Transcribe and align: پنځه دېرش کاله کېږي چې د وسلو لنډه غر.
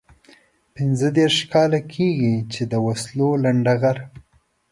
پنځه 0.75 1.07
دېرش 1.17 1.37
کاله 1.53 1.79
کېږي 1.93 2.35
چې 2.53 2.61
د 2.71 2.73
وسلو 2.85 3.29
لنډه 3.43 3.73
غر. 3.81 3.97